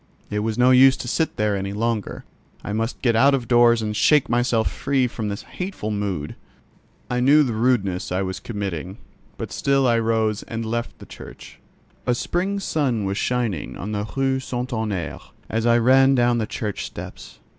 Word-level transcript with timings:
It 0.31 0.39
was 0.39 0.57
no 0.57 0.71
use 0.71 0.97
to 0.97 1.07
sit 1.07 1.35
there 1.37 1.55
any 1.55 1.73
longer: 1.73 2.25
I 2.63 2.73
must 2.73 3.03
get 3.03 3.15
out 3.15 3.35
of 3.35 3.47
doors 3.47 3.83
and 3.83 3.95
shake 3.95 4.29
myself 4.29 4.67
free 4.71 5.05
from 5.05 5.27
this 5.29 5.43
hateful 5.43 5.91
mood. 5.91 6.35
I 7.07 7.19
knew 7.19 7.43
the 7.43 7.53
rudeness 7.53 8.11
I 8.11 8.23
was 8.23 8.39
committing, 8.39 8.97
but 9.37 9.51
still 9.51 9.85
I 9.85 9.99
rose 9.99 10.41
and 10.41 10.65
left 10.65 10.97
the 10.97 11.05
church. 11.05 11.59
A 12.07 12.15
spring 12.15 12.59
sun 12.59 13.05
was 13.05 13.19
shining 13.19 13.77
on 13.77 13.91
the 13.91 14.07
Rue 14.15 14.39
St. 14.39 14.71
Honorķ, 14.71 15.21
as 15.51 15.67
I 15.67 15.77
ran 15.77 16.15
down 16.15 16.39
the 16.39 16.47
church 16.47 16.83
steps. 16.83 17.37